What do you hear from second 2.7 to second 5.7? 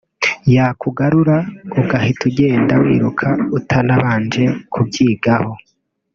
wiruka utanabanje kubyigaho